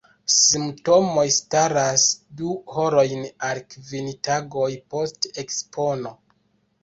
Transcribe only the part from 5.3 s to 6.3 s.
ekspono.